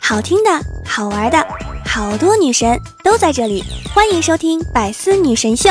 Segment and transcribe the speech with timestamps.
[0.00, 0.50] 好听的，
[0.86, 1.46] 好玩的，
[1.84, 5.70] 好多女神都在这里，欢迎收听《百思女神秀》。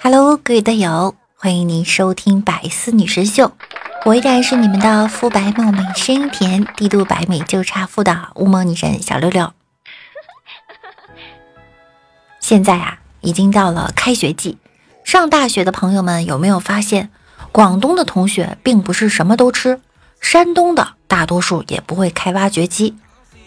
[0.00, 3.46] Hello，各位队友，欢迎您收听《百思女神秀》，
[4.04, 9.52] 我依然是你们的肤白貌美、声音甜、低度白美就差富的乌蒙女神小六六。
[12.38, 14.58] 现在啊，已经到了开学季，
[15.02, 17.10] 上大学的朋友们有没有发现，
[17.50, 19.80] 广东的同学并不是什么都吃，
[20.20, 22.96] 山东的大多数也不会开挖掘机，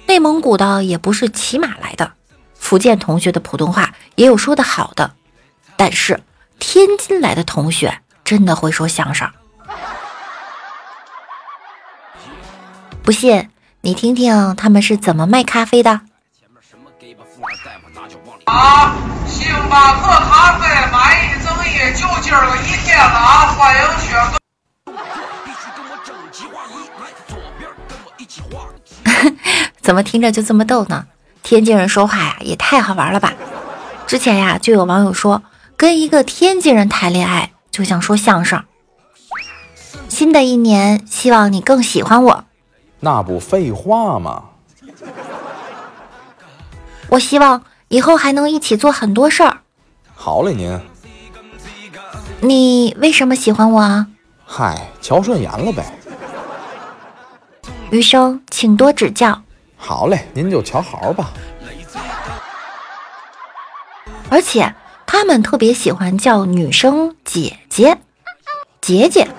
[0.08, 2.14] 内蒙古的也不是骑马来的，
[2.56, 5.14] 福建同学的普通话也有说的好的，
[5.76, 6.22] 但是
[6.58, 9.30] 天津来的同学真的会说相声。
[13.04, 13.50] 不信，
[13.82, 16.02] 你听听他们是怎么卖咖啡的。
[18.48, 18.96] 啊，
[19.28, 23.48] 星巴克咖啡买一赠一，就今儿个一天了啊！
[23.58, 24.16] 欢迎学
[29.82, 31.06] 怎么听着就这么逗呢？
[31.44, 33.34] 天津人说话呀，也太好玩了吧！
[34.08, 35.44] 之前呀，就有网友说，
[35.76, 38.64] 跟一个天津人谈恋爱就像说相声。
[40.08, 42.46] 新的一年，希望你更喜欢我。
[43.02, 44.46] 那不废话吗？
[47.10, 47.62] 我希望。
[47.90, 49.62] 以后还能一起做很多事儿。
[50.14, 50.80] 好嘞，您。
[52.42, 54.08] 你为什么喜欢我啊？
[54.46, 55.86] 嗨，瞧顺眼了呗。
[57.90, 59.42] 余生请多指教。
[59.78, 61.32] 好嘞，您就瞧好吧。
[64.30, 67.98] 而且他们特别喜欢叫女生姐姐，
[68.82, 69.30] 姐姐。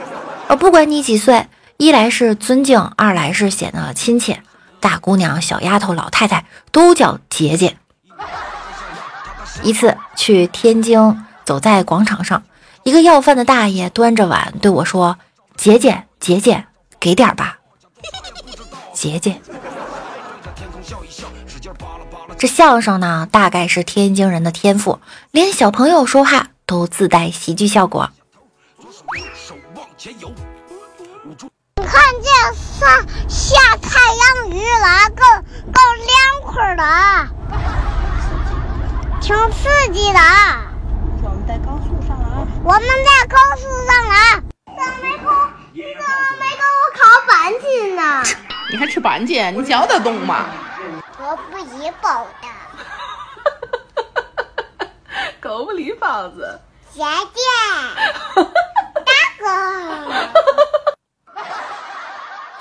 [0.49, 4.43] 呃，不管你几岁，一来是尊敬，二来是显得亲切。
[4.81, 7.77] 大姑娘、小丫头、老太太都叫姐姐。
[9.63, 12.43] 一次去天津，走在广场上，
[12.83, 15.19] 一个要饭的大爷端着碗对我说
[15.57, 16.67] ：“姐姐，姐姐，
[16.99, 17.59] 给点吧。”
[18.95, 19.41] 姐姐，
[22.37, 28.11] 这相声呢，大概是天津人的天赋，连小朋友说话都自带喜剧效果。
[31.77, 31.93] 你看
[32.23, 32.89] 见上
[33.29, 35.23] 下太阳雨了，够
[35.73, 37.29] 够凉快了。
[39.21, 40.19] 挺刺激的。
[41.23, 42.47] 我们在高速上了啊！
[42.65, 44.15] 我们在高速上了。
[44.67, 45.31] 怎么没给我？
[45.73, 48.03] 你怎么没给我烤板筋呢？
[48.71, 49.53] 你还吃板筋？
[49.55, 50.47] 你嚼得动吗？
[51.19, 52.49] 狗不理包的。
[55.41, 56.61] 狗不理包子。
[56.95, 57.03] 姐
[57.35, 57.41] 姐。
[59.05, 59.45] 大哥。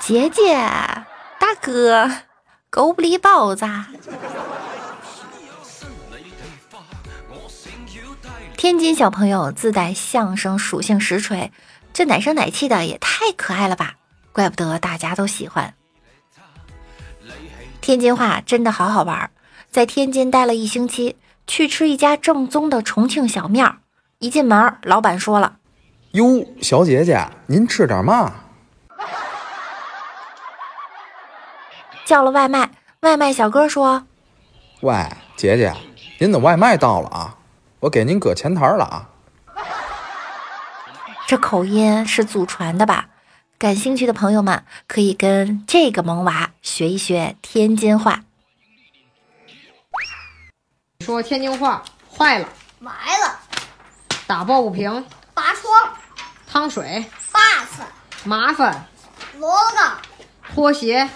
[0.00, 0.54] 姐姐，
[1.38, 2.10] 大哥，
[2.70, 3.64] 狗不理包子。
[8.68, 11.50] 天津小朋友自带相声属性实锤，
[11.94, 13.94] 这奶声奶气的也太可爱了吧！
[14.30, 15.72] 怪不得大家都喜欢。
[17.80, 19.30] 天津话真的好好玩，
[19.70, 23.78] 在天津待了一星期，去吃一家正宗的重庆小面儿。
[24.18, 25.56] 一进门，老板说了
[26.12, 28.34] ：“哟，小姐姐，您吃点嘛？”
[32.04, 34.06] 叫了外卖，外卖小哥说
[34.82, 34.94] ：“喂，
[35.36, 35.72] 姐姐，
[36.18, 37.34] 您的外卖到了啊。”
[37.80, 39.08] 我给您搁前台了啊！
[41.26, 43.08] 这口音是祖传的吧？
[43.58, 48.22] 感兴趣的朋友们可以跟这个萌娃学一学天津话。
[51.04, 51.82] 说天津话，
[52.16, 53.38] 坏了，埋了，
[54.26, 55.96] 打抱不平，拔窗，
[56.46, 57.82] 趟水，把子，
[58.24, 58.86] 麻烦，
[59.38, 59.76] 罗子，
[60.54, 61.08] 拖鞋，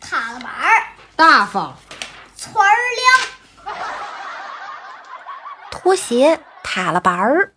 [0.00, 1.76] 卡了板儿，大方，
[2.36, 3.35] 村儿亮。
[5.86, 7.54] 拖鞋塌了板儿，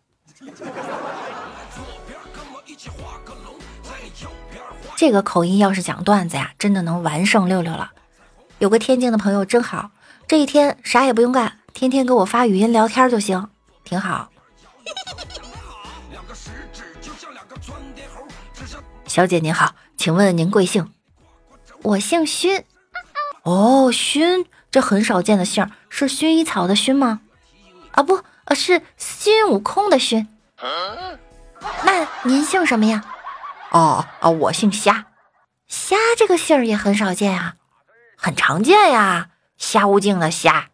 [4.95, 7.91] 这个口音要是讲段子呀，真的能完胜六六了。
[8.59, 9.89] 有个天津的朋友真好，
[10.27, 13.49] 这一天啥也不用干，天天给我发语音聊天就行，
[13.83, 14.29] 挺好。
[19.07, 20.87] 小姐您好，请问您贵姓？
[21.81, 22.63] 我姓熏。
[23.41, 27.21] 哦，熏，这很少见的姓，是薰衣草的薰吗？
[27.91, 30.27] 啊不，呃是孙悟空的孙。
[31.83, 33.03] 那您姓什么呀？
[33.71, 35.07] 哦哦，我姓虾。
[35.67, 37.55] 虾这个姓儿也很少见啊，
[38.15, 39.29] 很常见呀。
[39.57, 40.69] 虾无尽的虾。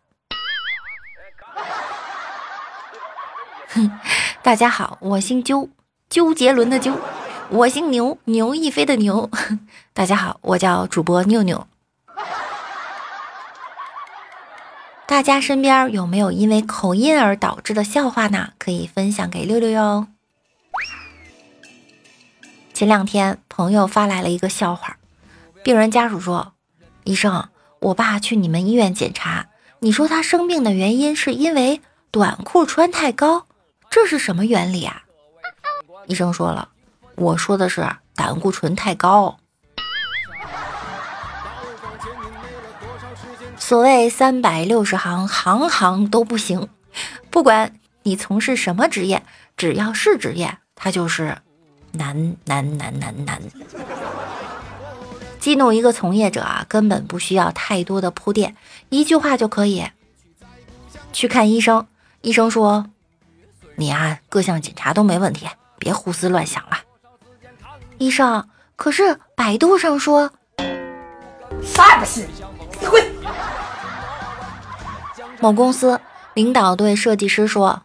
[3.70, 4.00] 哼，
[4.42, 5.70] 大家好，我姓鸠，
[6.10, 6.98] 周杰伦的鸠。
[7.50, 9.30] 我姓牛，牛亦飞的牛。
[9.94, 11.68] 大家好，我叫主播妞妞。
[15.16, 18.52] 大家身边有没有因为口音而导致的笑话呢？
[18.60, 20.08] 可以分享给六六哟。
[22.74, 24.98] 前两天朋友发来了一个笑话，
[25.64, 26.52] 病人家属说
[27.06, 27.48] ：“医生，
[27.80, 29.48] 我爸去你们医院检查，
[29.80, 31.80] 你说他生病的原因是因为
[32.12, 33.48] 短裤穿太高，
[33.90, 35.04] 这是什么原理啊？”
[36.08, 36.68] 医生说了
[37.16, 39.38] ：“我说的是胆固醇太高。”
[43.68, 46.70] 所谓三百六十行，行行都不行。
[47.32, 47.74] 不管
[48.04, 49.24] 你从事什么职业，
[49.58, 51.40] 只要是职业，它就是
[51.94, 53.42] 难难难难难。
[55.40, 58.56] 激怒一个从业者啊，根本不需要太多的铺垫，
[58.90, 59.84] 一句话就可以。
[61.12, 61.88] 去看医生，
[62.22, 62.92] 医生说
[63.78, 65.48] ：“你啊，各项检查都没问题，
[65.80, 66.78] 别胡思乱想了。”
[67.98, 70.32] 医生，可是百度上说，
[71.64, 72.28] 啥也不是？
[72.88, 73.15] 滚！
[75.40, 76.00] 某公司
[76.34, 77.84] 领导对设计师说：“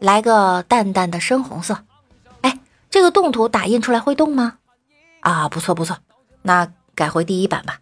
[0.00, 1.84] 来个淡淡的深红色。”
[2.42, 2.58] 哎，
[2.90, 4.58] 这个动图打印出来会动吗？
[5.20, 5.98] 啊，不错不错，
[6.42, 7.78] 那改回第一版吧。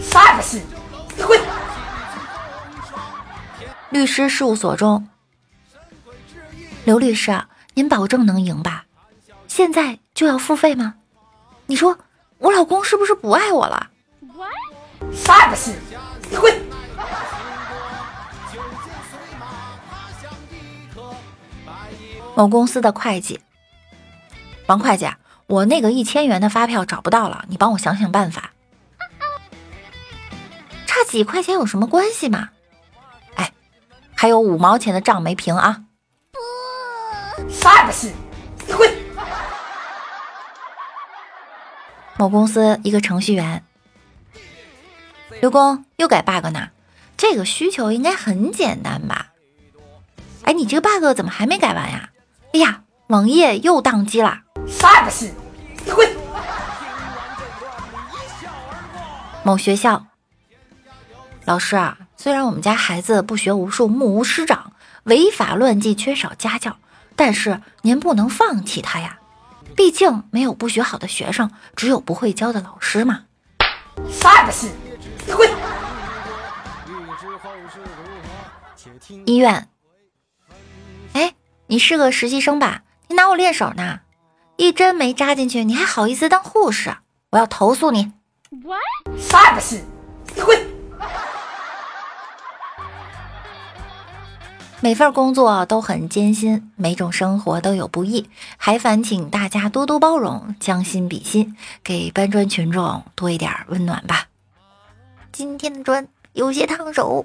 [0.00, 0.60] 啥不是？
[1.26, 1.38] 滚！
[3.90, 5.08] 律师事务所中，
[6.84, 7.42] 刘律师，
[7.74, 8.84] 您保证能赢吧？
[9.48, 10.94] 现在就要付费吗？
[11.66, 11.98] 你说
[12.38, 13.90] 我老公是不是不爱我了？
[15.12, 15.74] 啥也不是？
[16.40, 16.69] 滚！
[22.34, 23.40] 某公司的会计，
[24.66, 25.08] 王会计，
[25.46, 28.52] 我那个一千元的发票找不到了，你帮我想想办法。
[30.86, 32.50] 差几块钱有什么关系嘛？
[33.34, 33.52] 哎，
[34.14, 35.84] 还有五毛钱的账没平啊！
[37.48, 38.12] 啥也不是？
[38.74, 38.90] 滚！
[42.16, 43.64] 某公司一个程序员，
[45.40, 46.70] 刘工又改 bug 呢，
[47.16, 49.32] 这个需求应该很简单吧？
[50.42, 52.10] 哎，你这个 bug 怎么还没改完呀？
[52.52, 54.40] 哎呀，网页又宕机了。
[54.66, 55.32] 啥也不是？
[55.94, 56.08] 滚！
[59.42, 60.06] 某学校，
[61.44, 64.72] 老师啊，虽然我们家孩子不学无术，目无师长，
[65.04, 66.76] 违法乱纪，缺少家教，
[67.16, 69.18] 但是您不能放弃他呀。
[69.76, 73.22] 毕竟没有不学好的学生，只有不会教的老师嘛。
[74.10, 74.68] 啥也不是？
[75.34, 75.48] 滚！
[79.24, 79.68] 医院，哎，
[81.70, 82.82] 你是个实习生吧？
[83.06, 84.00] 你拿我练手呢？
[84.56, 86.96] 一针没扎进去，你还好意思当护士？
[87.30, 88.10] 我要投诉你！
[89.16, 89.80] 啥也不是？
[90.44, 90.58] 滚！
[94.80, 104.26] 每份工作都很艰辛，每种生活都有不易，还烦请大家多多包容，将心比心，给搬砖群众多一点温暖吧。
[105.30, 107.24] 今天的砖有些烫手。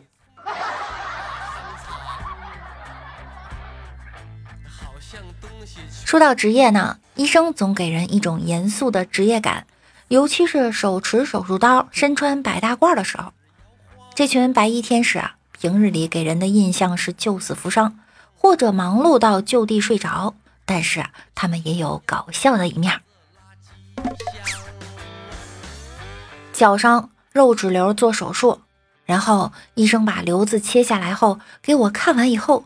[6.05, 9.65] 说到职业呢，医生总给人一种严肃的职业感，
[10.07, 13.33] 尤其是手持手术刀、身穿白大褂的时候，
[14.13, 15.35] 这群白衣天使啊。
[15.57, 17.97] 平日里给人的印象是救死扶伤，
[18.35, 20.35] 或者忙碌到就地睡着，
[20.65, 22.99] 但是，他们也有搞笑的一面。
[26.51, 28.59] 脚上肉脂瘤做手术，
[29.05, 32.65] 然后医生把瘤子切下来后给我看完以后，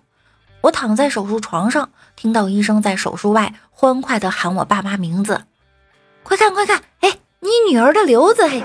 [0.61, 5.45] 我躺在手术床上，听到医生在手术外欢快地喊我爸妈名字
[6.24, 8.63] ：“快看快看，哎，你女儿的瘤子！”嘿，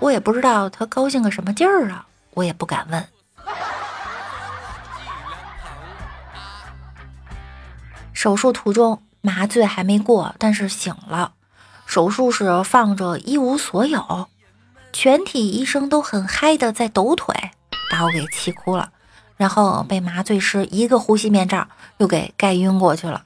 [0.00, 2.06] 我也不知道他高兴个什么劲儿啊。
[2.34, 3.08] 我也不敢问。
[8.12, 11.32] 手术途中麻醉还没过，但是醒了。
[11.84, 14.28] 手术室放着一无所有，
[14.92, 17.34] 全体医生都很嗨的在抖腿，
[17.90, 18.90] 把我给气哭了。
[19.38, 21.66] 然后被麻醉师一个呼吸面罩
[21.96, 23.24] 又给盖晕过去了。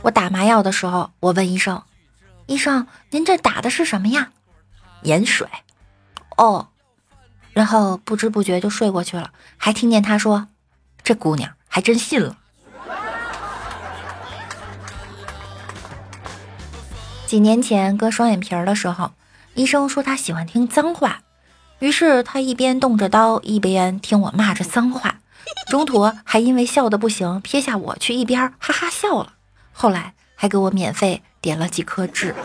[0.00, 1.82] 我打麻药的时候，我问医生
[2.46, 4.30] ：“医生，您这打的是什么呀？”
[5.02, 5.48] 盐水，
[6.36, 6.68] 哦，
[7.52, 10.48] 然后不知不觉就睡过去了，还听见他说
[11.04, 12.36] ：“这姑娘还真信了。”
[17.26, 19.12] 几年前割双眼皮儿的时候，
[19.54, 21.22] 医生说他喜欢听脏话，
[21.82, 25.18] 于是他一边动着刀，一边听我骂着脏话，
[25.68, 29.32] 中途还因为笑的不行，撇下我去一边哈哈笑了，
[29.72, 32.36] 后来还给我免费点了几颗痣。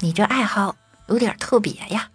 [0.00, 2.10] 你这爱好有点特别呀！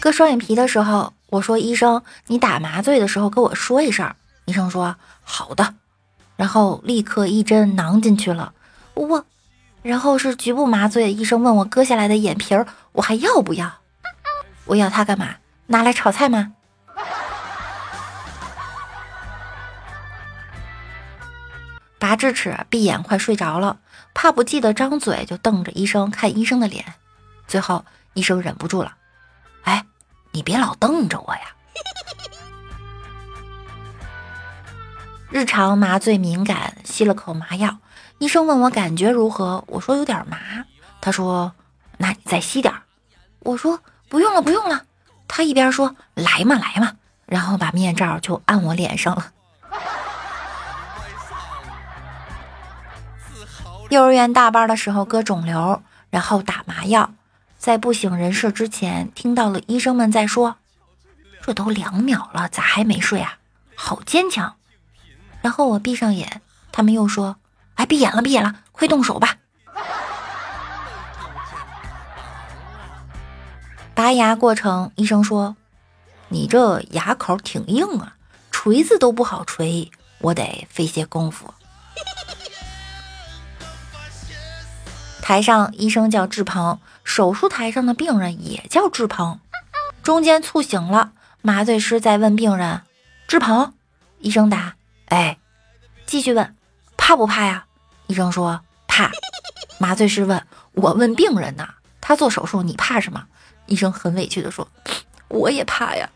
[0.00, 4.14] 割双眼皮的时候，我说医生，你打麻醉的时候跟我说一声。
[4.46, 5.74] 医生说好的，
[6.36, 8.54] 然后立刻一针囊进去了。
[8.94, 9.26] 我，
[9.86, 13.72] 然后是局部麻醉，医生问我割下来的眼皮儿我还要不要？
[14.64, 15.36] 我要它干嘛？
[15.66, 16.54] 拿来炒菜吗？
[22.00, 23.78] 拔智齿，闭眼快睡着了，
[24.12, 26.84] 怕不记得张嘴，就瞪着医生看医生的脸。
[27.46, 28.96] 最后医生忍不住了，
[29.62, 29.86] 哎，
[30.32, 31.42] 你别老瞪着我呀。
[35.28, 37.78] 日常麻醉敏感，吸了口麻药。
[38.18, 40.38] 医生问我感觉如何，我说有点麻。
[41.00, 41.52] 他说
[41.98, 42.82] ：“那你再吸点儿。”
[43.40, 44.84] 我说：“不用了，不用了。”
[45.26, 46.92] 他一边说：“来嘛，来嘛。”
[47.26, 49.32] 然后把面罩就按我脸上了。
[53.90, 57.12] 幼儿园大班的时候割肿瘤，然后打麻药，
[57.58, 60.56] 在不省人事之前，听到了医生们在说
[61.42, 63.38] ：“这都两秒了，咋还没睡啊？
[63.74, 64.54] 好坚强。”
[65.46, 67.36] 然后我闭上眼，他们又说
[67.78, 69.36] ：“哎，闭眼了，闭眼了，快动手吧。”
[73.94, 75.54] 拔牙过程，医生说
[76.30, 78.16] ：“你这牙口挺硬啊，
[78.50, 81.54] 锤子都不好锤，我得费些功夫。”
[85.22, 89.38] 台上医生叫志鹏，手术台上的病人也叫志鹏。
[90.02, 92.82] 中间猝醒了，麻醉师在问病人
[93.28, 93.74] ：“志鹏？”
[94.18, 94.74] 医生答
[95.06, 95.38] ：“哎。”
[96.06, 96.54] 继续问
[96.96, 97.66] ：“怕不怕呀？”
[98.06, 99.10] 医生说：“怕。”
[99.78, 101.68] 麻醉师问：“我问病人呢，
[102.00, 103.26] 他做手术，你怕什么？”
[103.66, 104.68] 医生很委屈的说
[105.28, 106.08] ：“我也怕呀。”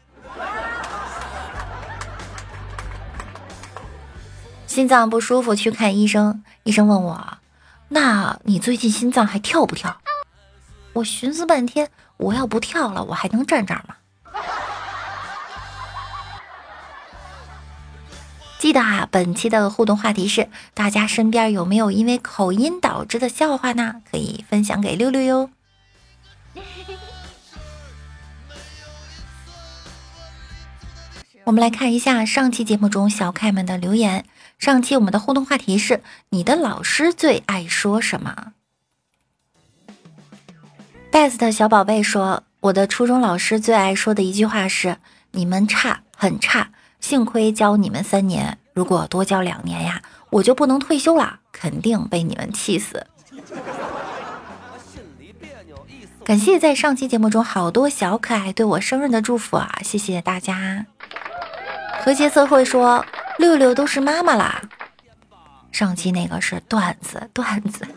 [4.66, 7.38] 心脏不舒服去看医生，医生问我。
[7.88, 10.00] 那你最近心脏还跳不跳？
[10.92, 13.96] 我寻思半天，我要不跳了，我还能站这儿吗？
[18.60, 24.02] 记得啊，本期的互动话题是：大家身边有没有因为口音导致的笑话呢？
[24.10, 25.50] 可以分享给六六哟。
[31.44, 34.26] 我们来看一下上期节目中小可爱们的留言。
[34.58, 38.52] 上期我们的互动话题是：你的老师最爱说什么
[41.10, 44.98] ？best 小宝贝说，我的初中老师最爱说的一句话是：
[45.30, 53.06] 你们差，很差，幸亏教你们三年，如果多教两年呀，我就不能退休了，肯定被你们气死。
[56.24, 60.86] 感谢在上期节目中好多小可爱对我生日的祝福啊，谢谢大家。
[62.04, 63.04] 和谐社会说。
[63.38, 64.60] 六六都是妈妈啦，
[65.72, 67.88] 上期那个是段子段子。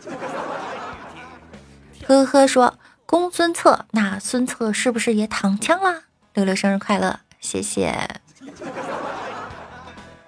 [2.06, 6.04] 呵呵说公孙策，那孙策是不是也躺枪啦？
[6.32, 8.22] 六六生日快乐，谢谢。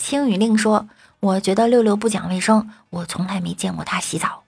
[0.08, 4.44] 青雨令说，我觉得六六不讲卫生，我从来没见过他洗澡。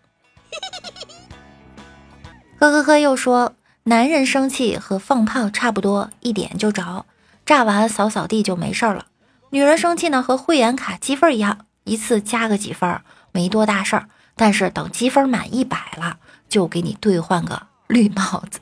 [2.61, 7.05] 呵呵呵又说，男人生气和放炮差不多，一点就着，
[7.45, 9.07] 炸完扫扫地就没事了。
[9.51, 13.01] 女人生气呢，和会员卡积分一样，一次加个几分，
[13.33, 14.09] 没多大事儿。
[14.37, 18.61] 但是等积分满一百了，就给你兑换个绿帽子。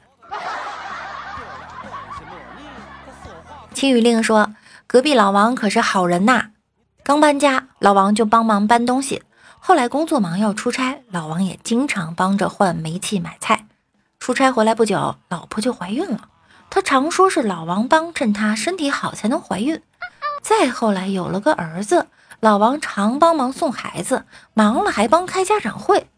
[3.74, 4.54] 青雨令说
[4.88, 6.52] ：“隔壁老王可是好人呐，
[7.06, 9.22] 刚搬家，老王就帮忙搬东西。
[9.60, 13.68] 后来工作忙要出差，老王也经常帮着换煤气、买菜。
[14.18, 16.22] 出差回来不久，老婆就怀孕了。
[16.68, 19.80] 他常说是老王帮衬她身体好才能怀孕。”
[20.42, 22.08] 再后来有了个儿子，
[22.40, 26.08] 老王常帮忙送孩子，忙了还帮开家长会，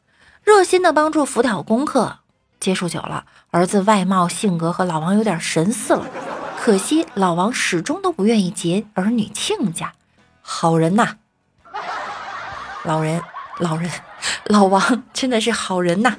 [0.43, 2.21] 热心的帮助辅导功课。
[2.61, 6.07] 接触久了，儿子外貌性格和老王有点神似了。
[6.59, 9.93] 可惜老王始终都不愿意结儿女亲家。
[10.51, 11.17] 好人呐，
[12.83, 13.23] 老人，
[13.59, 13.91] 老人，
[14.49, 16.17] 老王真的是好人呐。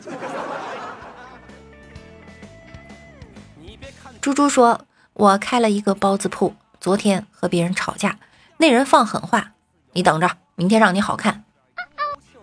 [4.22, 4.82] 猪猪说
[5.14, 8.20] ：“我开了一个包子铺。”昨天和别人吵架，
[8.58, 9.54] 那人放狠话
[9.94, 11.44] ：“你等着，明天让你好看。”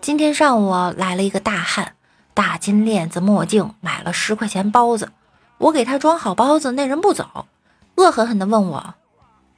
[0.01, 1.95] 今天上午来了一个大汉，
[2.33, 5.13] 大金链子、墨镜，买了十块钱包子。
[5.57, 7.47] 我给他装好包子，那人不走，
[7.95, 8.95] 恶狠狠地问我：“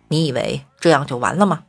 [0.09, 1.63] 你以为这样就完了吗？”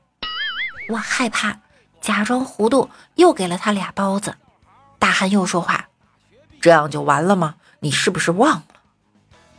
[0.90, 1.56] 我害怕，
[2.00, 4.34] 假装糊涂，又给了他俩包子。
[4.98, 5.88] 大汉又说话
[6.60, 7.54] ：“这样就完了吗？
[7.78, 8.64] 你是不是忘了？”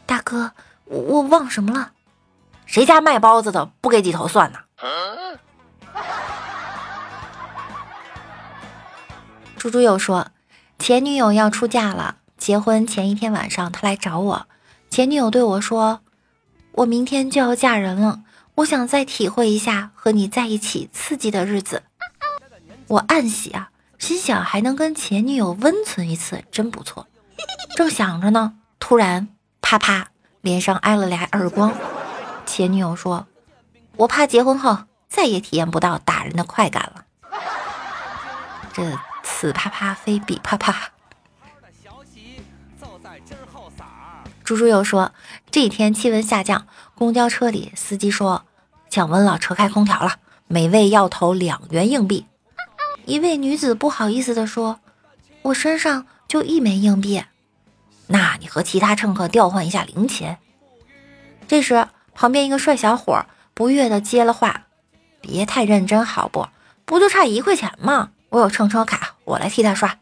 [0.06, 0.52] 大哥，
[0.86, 1.92] 我我忘什么了？
[2.66, 4.60] 谁家卖包子的不给几头蒜呢？
[9.58, 10.28] 猪猪又说，
[10.80, 14.48] 前女友要出嫁了，结婚前一天晚上，他来找我。
[14.90, 16.02] 前女友对我说
[16.74, 18.22] ：“我明天就要嫁人了，
[18.56, 21.84] 我想再体会一下和你在一起刺激的日子。”
[22.88, 27.08] 我暗喜啊，心想还能跟前女友温存一次，真不错。
[27.76, 29.30] 正想着呢，突然
[29.62, 30.10] 啪啪，
[30.42, 31.74] 脸上挨了俩耳光。
[32.46, 33.28] 前女友说
[33.96, 34.78] ：“我怕结婚后
[35.08, 37.06] 再也体验不到打人的快感了。”
[38.74, 40.92] 这此啪啪非彼啪啪。
[44.44, 45.14] 猪猪又说，
[45.52, 46.66] 这几天气温下降，
[46.96, 48.46] 公交车里司机说
[48.90, 50.14] 降温了，车开空调了，
[50.48, 52.26] 每位要投两元硬币。
[53.06, 54.80] 一位女子不好意思地说
[55.44, 57.26] ：“我身上就一枚硬币。”
[58.08, 60.38] 那你和其他乘客调换一下零钱。
[61.50, 64.68] 这时，旁边一个帅小伙不悦地接了话
[65.20, 66.48] ：“别太认真好不？
[66.86, 68.12] 不就差一块钱吗？
[68.30, 69.98] 我有乘车卡，我来替他刷。”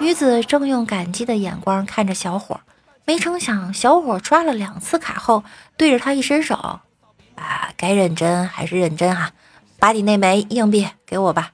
[0.00, 2.60] 女子正用感激的眼光看着小伙，
[3.04, 5.44] 没成想小伙刷了两次卡后，
[5.76, 6.80] 对着他一伸手
[7.34, 9.32] ：“啊，该认真还是认真哈，
[9.78, 11.52] 把你那枚硬币给我吧。”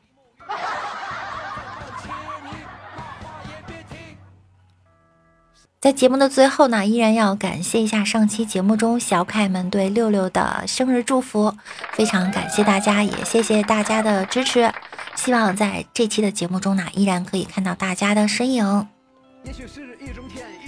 [5.80, 11.56] 在节目的最后呢，依然要感谢一下上期节目中小可爱们对六六的生日祝福，
[11.92, 14.72] 非常感谢大家，也谢谢大家的支持。
[15.14, 18.88] 希望在这期的节目中呢，依然可以看到大家的身影。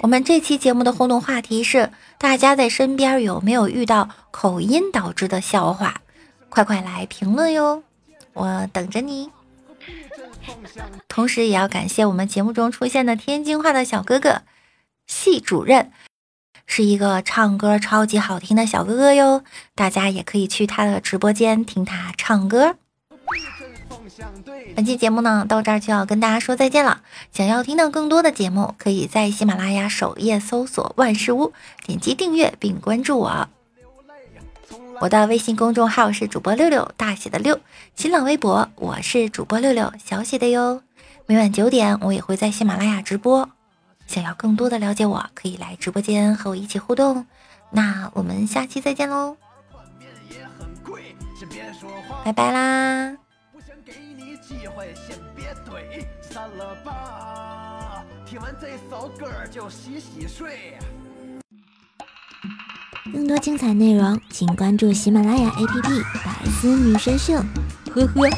[0.01, 5.97] 我们这期节目的互动话题是：大家在身边有没有遇到口音导致的笑话？
[6.49, 7.83] 快快来评论哟，
[8.33, 9.31] 我等着你。
[11.09, 14.43] 同时，也要感谢我们节目中出现的天津话的小哥哥。
[15.07, 15.93] 系主任
[16.67, 19.45] 是一个唱歌超级好听的小哥哥哟，
[19.75, 22.77] 大家也可以去他的直播间听他唱歌。
[24.75, 27.03] 本期节目呢，到这儿就要跟大家说再见了。
[27.33, 31.53] 想要听到更多的节目，可以在喜马拉雅首页搜索“万事屋”，
[31.87, 33.49] 点击订阅并关注我。
[35.01, 37.59] 我的微信公众号是主播六六大写的六，
[37.95, 40.83] 新浪微博我是主播六六小写的哟。
[41.27, 43.49] 每晚九点，我也会在喜马拉雅直播。
[44.07, 47.27] 想要更多的了解我，可以来直播间和我一起互动。
[47.71, 49.37] 那我们下期再见喽，
[52.25, 53.17] 拜拜啦！
[53.91, 58.05] 给你机会先别怼散了吧。
[58.25, 60.79] 听完这首歌就洗洗睡。
[63.13, 67.35] 更多精彩内容请关注喜马拉雅 app 百思女神秀。
[67.93, 68.31] 呵呵。